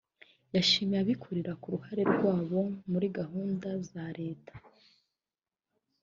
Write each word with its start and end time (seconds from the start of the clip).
yashimiye 0.55 0.99
abikorera 1.03 1.51
ku 1.61 1.67
ruhare 1.73 2.03
rwabo 2.11 2.61
muri 2.91 3.07
gahunda 3.19 3.69
za 3.89 4.05
leta 4.19 4.53